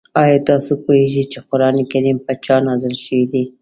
[0.21, 3.43] آیا تاسو پوهېږئ چې قرآن کریم په چا نازل شوی دی؟